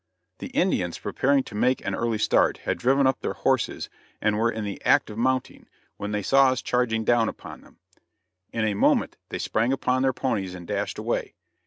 The 0.39 0.47
Indians, 0.47 0.97
preparing 0.97 1.43
to 1.43 1.53
make 1.53 1.85
an 1.85 1.93
early 1.93 2.17
start, 2.17 2.57
had 2.65 2.79
driven 2.79 3.05
up 3.05 3.19
their 3.21 3.33
horses 3.35 3.87
and 4.19 4.35
were 4.35 4.51
in 4.51 4.63
the 4.63 4.83
act 4.83 5.11
of 5.11 5.17
mounting, 5.19 5.67
when 5.97 6.11
they 6.11 6.23
saw 6.23 6.49
us 6.49 6.63
charging 6.63 7.03
down 7.03 7.29
upon 7.29 7.61
them. 7.61 7.77
In 8.51 8.65
a 8.65 8.73
moment 8.73 9.17
they 9.29 9.37
sprang 9.37 9.71
upon 9.71 10.01
their 10.01 10.11
ponies 10.11 10.55
and 10.55 10.65
dashed 10.65 10.97
away. 10.97 11.35